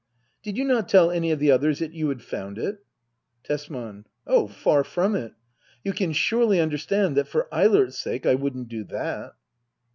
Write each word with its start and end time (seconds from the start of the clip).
Did 0.41 0.57
you 0.57 0.63
not 0.65 0.89
tell 0.89 1.11
any 1.11 1.29
of 1.29 1.37
the 1.37 1.51
others 1.51 1.77
that 1.77 1.93
you 1.93 2.09
had 2.09 2.23
found 2.23 2.57
it? 2.57 2.83
Tesman. 3.43 4.05
Oh, 4.25 4.47
far 4.47 4.83
from 4.83 5.13
it! 5.15 5.33
You 5.83 5.93
can 5.93 6.11
surely 6.11 6.59
understand 6.59 7.15
that, 7.17 7.27
for 7.27 7.47
Eilert's 7.53 7.99
sake, 7.99 8.25
I 8.25 8.33
wouldn't 8.33 8.67
do 8.67 8.83
that. 8.85 9.33